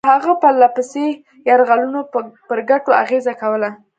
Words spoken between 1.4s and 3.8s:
یرغلونو پر ګټو اغېزه کوله.